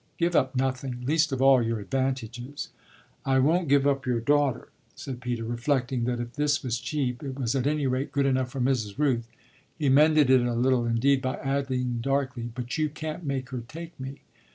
Give 0.17 0.35
up 0.35 0.55
nothing 0.55 1.01
least 1.05 1.31
of 1.31 1.43
all 1.43 1.61
your 1.61 1.79
advantages." 1.79 2.69
"I 3.23 3.37
won't 3.37 3.67
give 3.67 3.85
up 3.85 4.07
your 4.07 4.19
daughter," 4.19 4.69
said 4.95 5.21
Peter, 5.21 5.43
reflecting 5.43 6.05
that 6.05 6.19
if 6.19 6.33
this 6.33 6.63
was 6.63 6.79
cheap 6.79 7.21
it 7.21 7.37
was 7.37 7.53
at 7.53 7.67
any 7.67 7.85
rate 7.85 8.11
good 8.11 8.25
enough 8.25 8.49
for 8.49 8.59
Mrs. 8.61 8.97
Rooth. 8.97 9.27
He 9.77 9.89
mended 9.89 10.31
it 10.31 10.41
a 10.41 10.55
little 10.55 10.87
indeed 10.87 11.21
by 11.21 11.35
adding 11.35 11.99
darkly: 12.01 12.49
"But 12.51 12.79
you 12.79 12.89
can't 12.89 13.23
make 13.25 13.49
her 13.51 13.61
take 13.67 13.99
me." 13.99 14.21